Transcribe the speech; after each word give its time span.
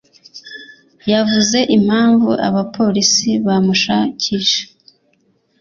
yavuze 1.11 1.57
impamvu 1.77 2.29
abapolisi 2.47 3.31
bamushakisha? 3.45 4.61